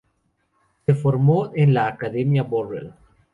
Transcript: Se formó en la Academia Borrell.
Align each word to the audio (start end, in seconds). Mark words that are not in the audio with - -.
Se 0.87 0.95
formó 0.95 1.51
en 1.53 1.75
la 1.75 1.85
Academia 1.85 2.41
Borrell. 2.41 2.91